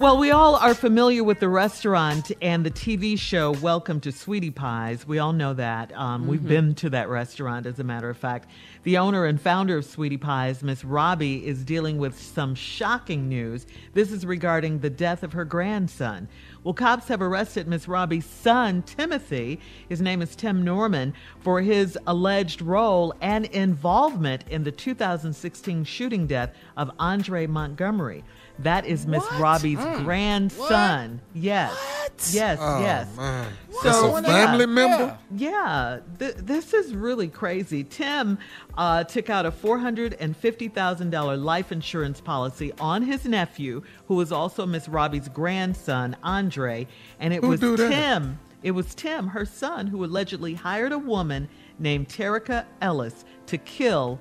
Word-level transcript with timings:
Well, 0.00 0.16
we 0.16 0.30
all 0.30 0.54
are 0.54 0.74
familiar 0.74 1.24
with 1.24 1.40
the 1.40 1.48
restaurant 1.48 2.30
and 2.40 2.64
the 2.64 2.70
TV 2.70 3.18
show 3.18 3.50
Welcome 3.50 3.98
to 4.02 4.12
Sweetie 4.12 4.52
Pies. 4.52 5.04
We 5.04 5.18
all 5.18 5.32
know 5.32 5.54
that. 5.54 5.92
Um, 5.92 6.28
We've 6.28 6.46
been 6.46 6.76
to 6.76 6.90
that 6.90 7.08
restaurant, 7.08 7.66
as 7.66 7.80
a 7.80 7.84
matter 7.84 8.08
of 8.08 8.16
fact. 8.16 8.48
The 8.84 8.96
owner 8.96 9.24
and 9.24 9.40
founder 9.40 9.76
of 9.76 9.84
Sweetie 9.84 10.16
Pies, 10.16 10.62
Miss 10.62 10.84
Robbie, 10.84 11.44
is 11.44 11.64
dealing 11.64 11.98
with 11.98 12.16
some 12.16 12.54
shocking 12.54 13.28
news. 13.28 13.66
This 13.92 14.12
is 14.12 14.24
regarding 14.24 14.78
the 14.78 14.88
death 14.88 15.24
of 15.24 15.32
her 15.32 15.44
grandson. 15.44 16.28
Well, 16.62 16.74
cops 16.74 17.08
have 17.08 17.20
arrested 17.20 17.66
Miss 17.66 17.88
Robbie's 17.88 18.24
son, 18.24 18.82
Timothy, 18.82 19.58
his 19.88 20.00
name 20.00 20.22
is 20.22 20.36
Tim 20.36 20.62
Norman, 20.62 21.12
for 21.40 21.60
his 21.60 21.98
alleged 22.06 22.62
role 22.62 23.14
and 23.20 23.46
involvement 23.46 24.44
in 24.48 24.62
the 24.62 24.70
2016 24.70 25.82
shooting 25.82 26.28
death 26.28 26.54
of 26.76 26.92
Andre 27.00 27.48
Montgomery. 27.48 28.22
That 28.60 28.86
is 28.86 29.06
Miss 29.06 29.24
Robbie's 29.38 29.78
grandson. 30.02 31.20
Yes. 31.34 31.72
Yes, 32.32 32.58
Oh, 32.60 32.80
yes. 32.80 33.16
man. 33.16 33.52
So, 33.82 34.12
That's 34.14 34.26
a 34.26 34.30
family 34.32 34.60
yeah. 34.60 34.66
member? 34.66 35.18
Yeah, 35.36 35.98
th- 36.18 36.34
this 36.36 36.74
is 36.74 36.92
really 36.94 37.28
crazy. 37.28 37.84
Tim 37.84 38.38
uh, 38.76 39.04
took 39.04 39.30
out 39.30 39.46
a 39.46 39.52
$450,000 39.52 41.42
life 41.44 41.70
insurance 41.72 42.20
policy 42.20 42.72
on 42.80 43.02
his 43.02 43.24
nephew, 43.24 43.82
who 44.06 44.16
was 44.16 44.32
also 44.32 44.66
Miss 44.66 44.88
Robbie's 44.88 45.28
grandson, 45.28 46.16
Andre. 46.22 46.86
And 47.20 47.32
it 47.32 47.42
Who 47.42 47.50
was? 47.50 47.60
Tim, 47.60 48.38
it 48.62 48.72
was 48.72 48.94
Tim, 48.94 49.28
her 49.28 49.44
son, 49.46 49.86
who 49.86 50.04
allegedly 50.04 50.54
hired 50.54 50.92
a 50.92 50.98
woman 50.98 51.48
named 51.78 52.08
Terica 52.08 52.64
Ellis 52.80 53.24
to 53.46 53.58
kill 53.58 54.18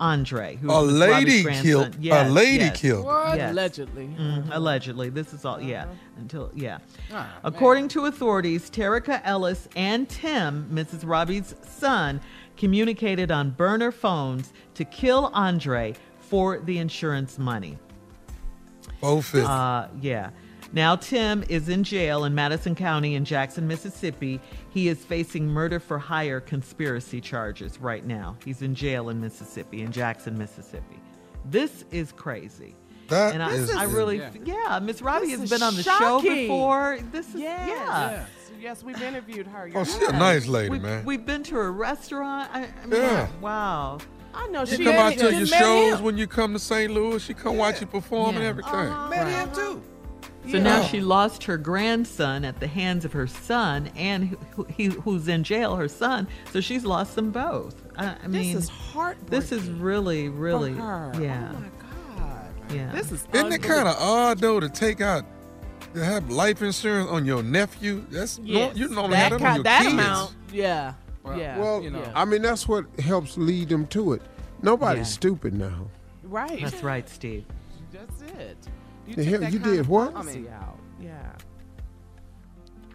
Andre. 0.00 0.56
Who 0.56 0.70
A 0.70 0.82
was 0.82 0.92
lady 0.92 1.42
grandson. 1.42 1.62
killed- 1.64 1.96
a 2.10 2.28
lady 2.30 2.64
yes, 2.64 2.80
killed. 2.80 3.04
What? 3.04 3.36
yes. 3.36 3.50
Allegedly. 3.52 4.06
Mhm, 4.18 4.48
allegedly. 4.50 5.10
This 5.10 5.32
is 5.34 5.44
all, 5.44 5.60
yeah. 5.60 5.84
Until, 6.16 6.50
yeah. 6.54 6.78
Ah, 7.12 7.28
According 7.44 7.88
to 7.88 8.06
authorities, 8.06 8.70
Terica 8.70 9.20
Ellis 9.24 9.68
and 9.76 10.08
Tim, 10.08 10.68
Mrs. 10.72 11.06
Robbie's 11.06 11.54
son, 11.62 12.20
communicated 12.56 13.30
on 13.30 13.50
burner 13.50 13.92
phones 13.92 14.52
to 14.74 14.84
kill 14.86 15.30
Andre 15.34 15.94
for 16.18 16.58
the 16.58 16.78
insurance 16.78 17.38
money. 17.38 17.76
Both. 19.00 19.34
Uh, 19.34 19.88
yeah. 20.00 20.30
Now, 20.72 20.94
Tim 20.96 21.44
is 21.48 21.68
in 21.68 21.82
jail 21.82 22.24
in 22.24 22.34
Madison 22.34 22.74
County 22.76 23.16
in 23.16 23.24
Jackson, 23.24 23.66
Mississippi. 23.66 24.40
He 24.70 24.86
is 24.88 24.98
facing 25.04 25.46
murder 25.48 25.80
for 25.80 25.98
hire 25.98 26.40
conspiracy 26.40 27.20
charges 27.20 27.78
right 27.80 28.04
now. 28.06 28.36
He's 28.44 28.62
in 28.62 28.74
jail 28.74 29.08
in 29.08 29.20
Mississippi, 29.20 29.82
in 29.82 29.90
Jackson, 29.90 30.38
Mississippi. 30.38 31.00
This 31.44 31.84
is 31.90 32.12
crazy. 32.12 32.76
That 33.08 33.34
and 33.34 33.42
I, 33.42 33.50
is- 33.54 33.70
I 33.74 33.84
really, 33.84 34.18
Yeah. 34.18 34.30
yeah, 34.44 34.78
Miss 34.78 35.02
Robbie 35.02 35.26
This 35.30 35.40
has 35.40 35.50
been 35.50 35.62
on 35.62 35.74
the 35.74 35.82
show 35.82 36.20
before. 36.22 36.98
This 37.10 37.28
is, 37.34 37.40
Yes. 37.40 37.68
yeah. 37.68 38.10
Yes. 38.10 38.28
Yes, 38.60 38.82
we've 38.84 39.02
interviewed 39.02 39.46
her. 39.48 39.64
oh, 39.74 39.78
You're 39.78 39.84
she 39.86 40.04
a 40.04 40.08
right. 40.10 40.14
nice 40.18 40.46
lady, 40.46 40.68
We've, 40.68 40.82
man. 40.82 41.04
we've 41.04 41.24
been 41.26 41.42
to 41.44 41.58
a 41.58 41.70
restaurant. 41.70 42.50
I, 42.52 42.68
I 42.82 42.86
mean, 42.86 43.00
Yeah. 43.00 43.26
wow. 43.40 43.98
I 44.34 44.46
know 44.48 44.64
She 44.66 44.76
she 44.76 44.84
come 44.84 44.94
out 44.94 45.14
to 45.14 45.34
your 45.34 45.46
shows 45.46 45.98
him. 45.98 46.04
when 46.04 46.16
you 46.18 46.26
come 46.28 46.52
to 46.52 46.58
St. 46.60 46.92
Louis. 46.92 47.20
She 47.20 47.34
come 47.34 47.56
watch 47.56 47.80
you 47.80 47.86
perform 47.88 48.36
and 48.36 48.44
everything. 48.44 48.72
Uh-huh. 48.72 49.08
Met 49.08 49.26
him 49.26 49.52
too. 49.52 49.82
So 50.50 50.58
now 50.58 50.82
she 50.82 51.00
lost 51.00 51.44
her 51.44 51.56
grandson 51.56 52.44
at 52.44 52.58
the 52.60 52.66
hands 52.66 53.04
of 53.04 53.12
her 53.12 53.26
son, 53.26 53.90
and 53.96 54.36
who, 54.52 54.64
he, 54.64 54.86
who's 54.86 55.28
in 55.28 55.44
jail, 55.44 55.76
her 55.76 55.88
son. 55.88 56.26
So 56.52 56.60
she's 56.60 56.84
lost 56.84 57.14
them 57.14 57.30
both. 57.30 57.74
I, 57.96 58.16
I 58.22 58.26
mean, 58.26 58.54
This 58.54 58.64
is 58.64 58.68
heartbreaking. 58.68 59.30
this 59.38 59.52
is 59.52 59.68
really, 59.68 60.28
really, 60.28 60.72
for 60.74 60.80
her. 60.80 61.12
Oh 61.14 61.20
yeah, 61.20 61.52
Oh 61.54 61.60
my 61.60 61.68
God. 62.18 62.50
yeah. 62.74 62.92
This 62.92 63.12
is 63.12 63.26
Isn't 63.32 63.52
it 63.52 63.62
kind 63.62 63.86
of 63.88 63.96
odd 63.98 64.38
though 64.38 64.60
to 64.60 64.68
take 64.68 65.00
out 65.00 65.24
to 65.94 66.04
have 66.04 66.30
life 66.30 66.62
insurance 66.62 67.08
on 67.10 67.24
your 67.26 67.42
nephew? 67.42 68.04
That's 68.10 68.38
no, 68.38 68.44
Yes. 68.46 68.76
you 68.76 68.88
normally 68.88 69.16
have 69.18 69.32
that 69.32 69.38
ki- 69.40 69.44
on 69.46 69.54
your 69.56 69.64
that 69.64 69.82
kids. 69.82 69.92
amount. 69.94 70.34
Yeah. 70.52 70.94
yeah. 71.36 71.58
Well, 71.58 71.82
you 71.82 71.90
know. 71.90 72.02
I 72.14 72.24
mean, 72.24 72.42
that's 72.42 72.66
what 72.66 72.86
helps 73.00 73.36
lead 73.36 73.68
them 73.68 73.86
to 73.88 74.14
it. 74.14 74.22
Nobody's 74.62 75.00
Yeah. 75.00 75.04
stupid 75.14 75.54
now. 75.54 75.88
right. 76.22 76.60
That's 76.62 76.82
right, 76.82 77.08
Steve. 77.08 77.44
That's 77.92 78.22
it. 78.38 78.56
You 79.10 79.16
The 79.16 79.22
took 79.24 79.30
hell- 79.32 79.40
that 79.40 79.52
you 79.52 79.60
kind 79.60 79.70
did 79.72 79.80
of 79.80 79.88
what? 79.88 80.12
policy 80.14 80.48
out. 80.48 80.78
Yeah. 81.00 81.32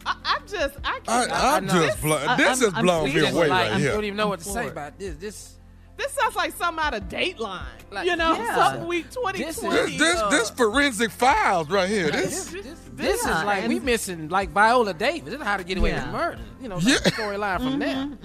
I, 0.06 0.16
I'm 0.24 0.48
just, 0.48 0.76
I 0.84 0.90
I, 0.90 1.00
can't. 1.00 1.32
I, 1.32 1.58
I'm 1.58 1.66
know. 1.66 1.74
just 1.88 2.02
blown. 2.02 2.28
I- 2.28 2.36
This 2.38 2.62
I'm- 2.62 2.70
is 2.70 2.74
I'm 2.76 2.84
blown 2.86 3.14
me 3.14 3.20
away 3.20 3.32
Like, 3.32 3.50
right 3.50 3.72
I'm 3.74 3.80
here. 3.82 3.92
don't 3.92 4.04
even 4.04 4.18
know 4.18 4.24
I'm 4.24 4.30
what 4.30 4.40
to 4.40 4.46
say 4.46 4.52
floored. 4.54 4.72
about 4.72 5.00
this. 5.00 5.16
This 5.16 5.52
This 5.98 6.12
sounds 6.12 6.36
like 6.36 6.54
something 6.56 6.84
out 6.84 6.94
of 6.94 7.04
Dateline. 7.10 7.64
Like, 7.92 8.06
you 8.08 8.16
know, 8.16 8.34
yeah. 8.34 8.56
some 8.78 8.88
week 8.88 9.10
2020. 9.12 9.44
This 9.92 9.98
this, 9.98 10.16
uh, 10.22 10.30
this 10.30 10.50
forensic 10.52 11.10
files 11.12 11.70
right 11.70 11.90
here. 11.90 12.12
This, 12.12 12.46
This 12.52 12.64
this, 12.64 12.80
this 12.94 13.26
Yeah, 13.26 13.40
is 13.40 13.46
like 13.46 13.64
and- 13.64 13.74
we 13.74 13.80
missing 13.80 14.30
like 14.30 14.52
Viola 14.52 14.94
Davis. 14.94 15.30
This 15.32 15.40
is 15.40 15.46
how 15.46 15.58
to 15.58 15.64
get 15.64 15.78
away 15.80 15.90
Yeah. 15.92 16.04
with 16.06 16.14
murder. 16.14 16.42
You 16.62 16.70
know, 16.70 16.78
Yeah. 16.80 16.94
like 16.96 17.04
the 17.04 17.12
storyline 17.12 17.58
from 17.58 17.80
there. 17.80 17.96
Mm-hmm, 17.96 18.24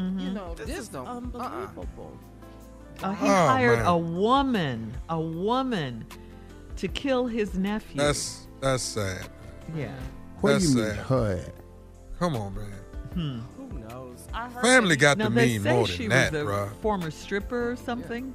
mm-hmm. 0.00 0.18
You 0.18 0.30
know, 0.32 0.54
this, 0.54 0.78
is 0.78 0.88
don't. 0.88 1.06
Uh-uh. 1.06 1.16
unbelievable. 1.18 2.18
Uh, 3.02 3.12
he 3.14 3.26
Oh, 3.26 3.46
hired 3.46 3.78
man. 3.78 3.86
a 3.86 3.96
woman, 3.98 4.94
a 5.08 5.20
woman, 5.20 6.04
to 6.76 6.88
kill 6.88 7.26
his 7.26 7.54
nephew. 7.54 7.96
that's 8.00 8.46
that's 8.60 8.82
sad. 8.82 9.28
yeah. 9.76 9.92
What 10.40 10.50
do 10.50 10.54
That's 10.58 10.70
you 10.70 10.76
mean, 10.82 10.86
sad. 10.94 10.96
her? 11.06 11.44
Come 12.18 12.34
on, 12.36 12.54
man. 12.54 12.72
Hmm. 13.14 13.38
Who 13.56 13.78
knows? 13.88 14.26
I 14.34 14.48
heard 14.48 14.62
Family 14.62 14.96
got 14.96 15.18
Now 15.18 15.28
to 15.28 15.34
they 15.34 15.46
mean 15.46 15.62
say 15.62 15.72
more 15.72 15.86
she 15.86 16.08
than 16.08 16.10
that, 16.10 16.32
was 16.32 16.42
a 16.42 16.44
bro. 16.44 16.68
former 16.80 17.10
stripper 17.12 17.70
or 17.72 17.76
something. 17.76 18.34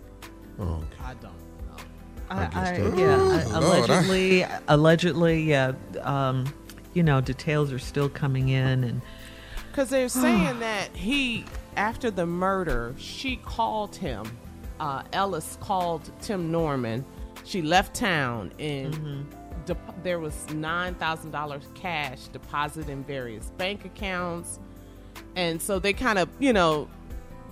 Oh, 0.59 0.63
okay. 0.63 0.85
I 1.03 1.13
don't 1.15 1.23
know. 1.23 1.83
I, 2.29 2.45
guess 2.45 2.55
I, 2.55 2.77
yeah, 2.97 3.15
Ooh, 3.19 3.29
I- 3.31 3.59
Lord, 3.59 3.89
allegedly, 3.89 4.45
allegedly, 4.69 5.43
yeah. 5.43 5.73
Um, 6.01 6.45
you 6.93 7.03
know, 7.03 7.19
details 7.21 7.71
are 7.73 7.79
still 7.79 8.09
coming 8.09 8.49
in, 8.49 8.83
and 8.85 9.01
Because 9.71 9.89
they're 9.89 10.09
saying 10.25 10.59
that 10.59 10.95
he, 10.95 11.43
after 11.75 12.09
the 12.11 12.25
murder, 12.25 12.93
she 12.97 13.35
called 13.37 13.95
him. 13.95 14.25
Uh, 14.79 15.03
Ellis 15.13 15.57
called 15.59 16.09
Tim 16.21 16.51
Norman. 16.51 17.03
She 17.47 17.61
left 17.61 17.95
town 17.95 18.51
and 18.59 18.93
mm-hmm. 18.93 19.21
dep- 19.65 20.03
there 20.03 20.19
was 20.19 20.49
nine 20.49 20.95
thousand 20.95 21.31
dollars 21.31 21.63
cash 21.75 22.27
deposited 22.27 22.89
in 22.89 23.05
various 23.05 23.51
bank 23.51 23.85
accounts, 23.85 24.59
and 25.37 25.61
so 25.61 25.79
they 25.79 25.93
kind 25.93 26.19
of, 26.19 26.27
you 26.39 26.51
know, 26.51 26.89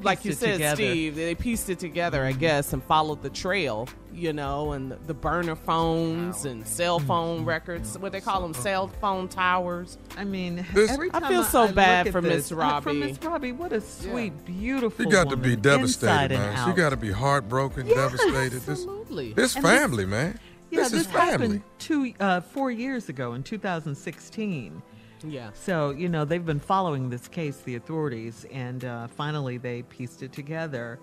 like 0.02 0.24
you 0.26 0.34
said, 0.34 0.54
together. 0.54 0.76
Steve, 0.76 1.16
they 1.16 1.36
pieced 1.36 1.70
it 1.70 1.80
together, 1.80 2.24
I 2.24 2.32
guess, 2.32 2.74
and 2.74 2.84
followed 2.84 3.22
the 3.24 3.30
trail, 3.30 3.88
you 4.14 4.34
know, 4.34 4.74
and 4.74 4.92
the, 4.92 4.96
the 5.08 5.14
burner 5.14 5.56
phones 5.56 6.46
and 6.46 6.66
cell 6.68 7.00
phone 7.00 7.46
records, 7.46 7.98
what 7.98 8.12
they 8.12 8.22
call 8.22 8.42
them, 8.42 8.54
cell 8.54 8.88
phone 8.88 9.28
towers. 9.28 9.98
I 10.18 10.24
mean, 10.24 10.66
This- 10.74 10.92
every 10.92 11.10
I 11.14 11.28
feel 11.28 11.44
so 11.44 11.66
look 11.66 11.76
bad 11.76 12.08
at 12.08 12.12
for 12.14 12.22
this- 12.22 12.50
Miss 12.50 12.52
uh, 12.52 12.56
For 12.82 12.90
Robbie. 12.90 13.00
Miss 13.00 13.24
Robbie, 13.24 13.52
what 13.52 13.74
a 13.74 13.82
sweet, 13.82 14.46
beautiful. 14.46 15.04
She 15.06 15.10
got 15.12 15.30
to 15.30 15.36
be 15.38 15.50
woman, 15.50 15.62
devastated, 15.62 16.12
inside 16.12 16.32
and 16.34 16.42
man. 16.42 16.56
She 16.66 16.72
out. 16.72 16.76
got 16.78 16.90
to 16.90 16.98
be 16.98 17.12
heartbroken, 17.12 17.88
Yes, 17.88 17.96
devastated. 17.96 18.62
This 18.62 18.70
Absolutely. 18.80 19.34
this 19.34 19.56
And 19.56 19.64
this- 19.66 19.72
family, 19.72 20.06
man. 20.06 20.40
Yeah, 20.72 20.82
this, 20.82 20.92
this, 20.92 21.02
is 21.02 21.08
family. 21.08 21.22
happened 21.32 21.64
two, 21.80 22.14
uh, 22.20 22.42
four 22.42 22.70
years 22.72 23.08
ago 23.08 23.34
in 23.34 23.44
2016. 23.44 24.82
Yeah. 25.28 25.50
So 25.54 25.92
you 25.92 26.10
know 26.10 26.26
they've 26.26 26.46
been 26.46 26.60
following 26.60 27.10
this 27.10 27.28
case, 27.28 27.58
the 27.58 27.76
authorities, 27.76 28.46
and 28.52 28.84
uh, 28.86 29.08
finally 29.08 29.58
they 29.58 29.84
pieced 29.84 30.24
it 30.24 30.32
together. 30.34 31.00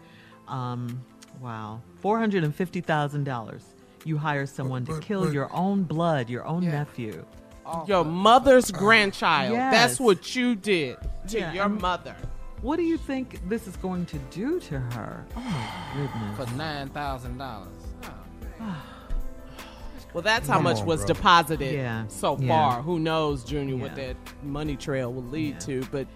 Um, 0.48 1.02
wow, 1.40 1.80
four 2.00 2.18
hundred 2.18 2.44
and 2.44 2.54
fifty 2.54 2.80
thousand 2.80 3.24
dollars. 3.24 3.64
You 4.04 4.18
hire 4.18 4.46
someone 4.46 4.84
to 4.86 4.92
but- 4.94 5.02
kill 5.02 5.24
but- 5.24 5.32
your 5.32 5.52
own 5.54 5.84
blood, 5.84 6.28
your 6.30 6.44
own 6.46 6.62
Yeah. 6.62 6.70
nephew. 6.72 7.24
Your 7.86 8.04
mother's 8.04 8.70
grandchild. 8.70 9.52
Yes. 9.54 9.72
That's 9.72 10.00
what 10.00 10.34
you 10.36 10.56
did 10.56 10.96
to 11.28 11.38
Yeah, 11.38 11.52
your 11.52 11.68
mother. 11.68 12.14
What 12.60 12.76
do 12.76 12.82
you 12.82 12.98
think 12.98 13.40
this 13.48 13.66
is 13.66 13.76
going 13.76 14.04
to 14.06 14.18
do 14.30 14.60
to 14.60 14.78
her? 14.80 15.24
Oh 15.36 15.40
my 15.40 15.94
goodness. 15.96 16.50
For 16.50 16.56
nine 16.56 16.88
thousand 16.90 17.38
dollars. 17.38 17.68
Well, 20.12 20.22
that's 20.22 20.46
how 20.46 20.54
Come 20.56 20.64
much 20.64 20.78
on, 20.80 20.86
was 20.86 21.00
brother. 21.00 21.14
deposited 21.14 21.74
Yeah, 21.74 22.04
so 22.08 22.36
yeah. 22.38 22.48
far. 22.48 22.82
Who 22.82 22.98
knows, 22.98 23.44
Junior, 23.44 23.76
what 23.76 23.96
that 23.96 24.16
money 24.42 24.76
trail 24.76 25.12
will 25.12 25.22
lead 25.24 25.58
to, 25.60 25.82
but 25.90 26.06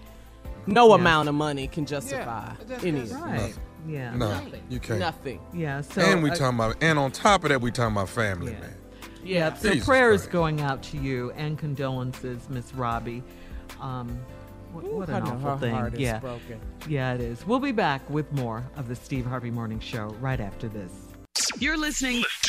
no 0.67 0.89
Yeah. 0.89 0.95
amount 0.95 1.29
of 1.29 1.35
money 1.35 1.67
can 1.67 1.85
justify 1.85 2.53
that's- 2.59 2.83
any 2.85 3.01
that's- 3.01 3.21
Right. 3.21 3.57
Yeah. 3.87 4.13
No, 4.15 4.41
you 4.69 4.79
can't. 4.79 4.99
nothing. 4.99 5.39
Yeah. 5.53 5.81
So 5.81 6.01
and 6.01 6.21
we 6.21 6.29
uh, 6.29 6.35
talking 6.35 6.59
about, 6.59 6.75
and 6.81 6.99
on 6.99 7.11
top 7.11 7.43
of 7.43 7.49
that, 7.49 7.61
we 7.61 7.71
talking 7.71 7.93
about 7.95 8.09
family, 8.09 8.51
Yeah. 8.51 8.59
man. 8.59 8.75
Yeah. 9.23 9.53
So 9.55 9.69
Jesus 9.71 9.87
prayers 9.87 10.21
Christ. 10.21 10.31
going 10.31 10.61
out 10.61 10.83
to 10.83 10.97
you 10.97 11.31
and 11.37 11.57
condolences, 11.57 12.49
Miss 12.49 12.73
Robbie. 12.73 13.23
Um, 13.81 14.19
what, 14.73 14.83
Ooh, 14.85 14.97
what 14.97 15.09
an 15.09 15.23
awful 15.23 15.39
her 15.51 15.57
thing. 15.57 15.73
heart 15.73 15.93
is 15.93 15.99
yeah, 16.01 16.19
broken. 16.19 16.59
yeah, 16.87 17.13
it 17.13 17.21
is. 17.21 17.47
We'll 17.47 17.59
be 17.59 17.71
back 17.71 18.07
with 18.09 18.31
more 18.33 18.63
of 18.75 18.87
the 18.89 18.95
Steve 18.95 19.25
Harvey 19.25 19.51
Morning 19.51 19.79
Show 19.79 20.15
right 20.19 20.39
after 20.39 20.67
this. 20.67 20.91
You're 21.59 21.77
listening 21.77 22.23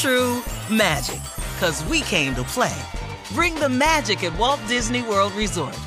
true 0.00 0.42
magic. 0.70 1.22
Cause 1.58 1.82
we 1.86 2.02
came 2.02 2.34
to 2.34 2.42
play. 2.44 2.76
Bring 3.32 3.54
the 3.54 3.68
magic 3.68 4.22
at 4.24 4.38
Walt 4.38 4.60
Disney 4.68 5.02
World 5.02 5.32
Resort. 5.32 5.78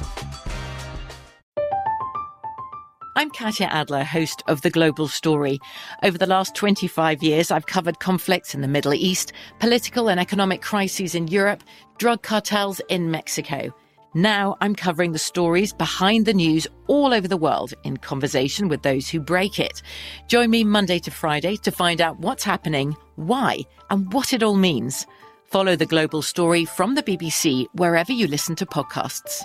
I'm 3.16 3.30
Katya 3.32 3.68
Adler, 3.68 4.04
host 4.04 4.44
of 4.48 4.62
The 4.62 4.70
Global 4.70 5.08
Story. 5.08 5.60
Over 6.04 6.18
the 6.18 6.26
last 6.26 6.56
25 6.56 7.22
years, 7.22 7.52
I've 7.52 7.66
covered 7.66 8.00
conflicts 8.00 8.56
in 8.56 8.62
the 8.62 8.68
Middle 8.68 8.94
East, 8.94 9.34
political 9.60 10.10
and 10.10 10.20
economic 10.20 10.62
crises 10.62 11.16
in 11.16 11.28
Europe, 11.28 11.62
drug 11.98 12.22
cartels 12.22 12.80
in 12.88 13.12
Mexico. 13.12 13.74
Now 14.16 14.58
I'm 14.60 14.74
covering 14.74 15.12
the 15.12 15.20
stories 15.20 15.72
behind 15.72 16.26
the 16.26 16.34
news 16.34 16.66
all 16.88 17.14
over 17.14 17.28
the 17.28 17.38
world 17.38 17.74
in 17.84 17.98
conversation 17.98 18.68
with 18.68 18.82
those 18.82 19.08
who 19.08 19.20
break 19.20 19.60
it. 19.60 19.84
Join 20.28 20.50
me 20.50 20.64
Monday 20.64 20.98
to 21.00 21.12
Friday 21.12 21.58
to 21.58 21.72
find 21.72 22.02
out 22.02 22.20
what's 22.20 22.44
happening, 22.44 22.96
why, 23.20 23.60
and 23.90 24.12
what 24.12 24.34
it 24.34 24.42
all 24.42 24.56
means. 24.56 25.06
Follow 25.46 25.76
The 25.76 25.86
Global 25.86 26.22
Story 26.22 26.66
from 26.66 26.96
the 26.96 27.04
BBC 27.04 27.66
wherever 27.74 28.12
you 28.12 28.28
listen 28.28 28.56
to 28.56 28.66
podcasts. 28.66 29.44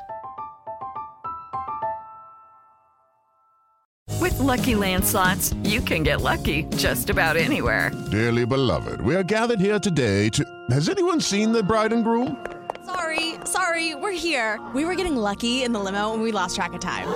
With 4.21 4.38
Lucky 4.38 4.75
Land 4.75 5.05
slots, 5.05 5.55
you 5.65 5.81
can 5.81 6.03
get 6.03 6.21
lucky 6.21 6.65
just 6.76 7.11
about 7.11 7.37
anywhere. 7.37 7.91
Dearly 8.11 8.47
beloved, 8.47 9.00
we 9.00 9.15
are 9.17 9.23
gathered 9.23 9.61
here 9.61 9.79
today 9.79 10.29
to. 10.31 10.44
Has 10.71 10.88
anyone 10.88 11.21
seen 11.21 11.52
the 11.52 11.62
bride 11.62 11.93
and 11.93 12.04
groom? 12.04 12.45
Sorry, 12.85 13.35
sorry, 13.45 13.95
we're 13.95 14.12
here. 14.12 14.61
We 14.75 14.85
were 14.85 14.95
getting 14.95 15.16
lucky 15.16 15.62
in 15.62 15.73
the 15.73 15.81
limo 15.81 16.12
and 16.12 16.23
we 16.23 16.33
lost 16.33 16.54
track 16.54 16.75
of 16.75 16.81
time. 16.81 17.09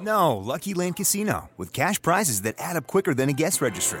No, 0.00 0.36
Lucky 0.36 0.74
Land 0.74 0.96
Casino, 0.96 1.48
with 1.56 1.72
cash 1.72 2.00
prizes 2.02 2.42
that 2.42 2.56
add 2.58 2.76
up 2.76 2.86
quicker 2.86 3.14
than 3.14 3.28
a 3.28 3.32
guest 3.32 3.62
registry. 3.62 4.00